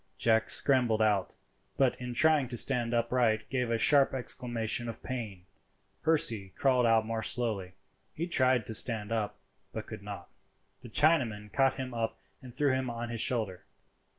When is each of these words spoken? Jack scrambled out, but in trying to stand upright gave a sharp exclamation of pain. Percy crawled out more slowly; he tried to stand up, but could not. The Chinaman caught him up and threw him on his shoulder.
Jack 0.17 0.49
scrambled 0.49 0.99
out, 0.99 1.35
but 1.77 1.95
in 2.01 2.15
trying 2.15 2.47
to 2.47 2.57
stand 2.57 2.91
upright 2.91 3.47
gave 3.51 3.69
a 3.69 3.77
sharp 3.77 4.15
exclamation 4.15 4.89
of 4.89 5.03
pain. 5.03 5.45
Percy 6.01 6.53
crawled 6.57 6.87
out 6.87 7.05
more 7.05 7.21
slowly; 7.21 7.73
he 8.11 8.25
tried 8.25 8.65
to 8.65 8.73
stand 8.73 9.11
up, 9.11 9.37
but 9.71 9.85
could 9.85 10.01
not. 10.01 10.31
The 10.81 10.89
Chinaman 10.89 11.53
caught 11.53 11.75
him 11.75 11.93
up 11.93 12.17
and 12.41 12.51
threw 12.51 12.73
him 12.73 12.89
on 12.89 13.09
his 13.09 13.21
shoulder. 13.21 13.63